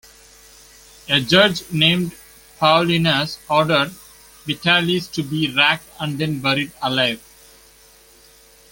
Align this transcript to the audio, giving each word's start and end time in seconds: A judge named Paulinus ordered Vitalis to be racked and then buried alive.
A 1.09 1.19
judge 1.21 1.61
named 1.71 2.13
Paulinus 2.59 3.37
ordered 3.47 3.91
Vitalis 4.47 5.05
to 5.09 5.21
be 5.21 5.53
racked 5.55 5.87
and 5.99 6.17
then 6.17 6.39
buried 6.41 6.71
alive. 6.81 7.21